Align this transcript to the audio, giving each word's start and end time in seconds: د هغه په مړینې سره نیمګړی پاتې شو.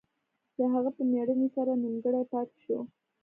د 0.55 0.57
هغه 0.73 0.89
په 0.97 1.01
مړینې 1.11 1.47
سره 1.55 1.71
نیمګړی 1.81 2.23
پاتې 2.31 2.57
شو. 2.63 2.79